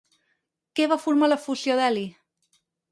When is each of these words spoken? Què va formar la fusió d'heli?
Què 0.79 0.87
va 0.93 0.99
formar 1.03 1.31
la 1.31 1.39
fusió 1.45 1.81
d'heli? 1.83 2.09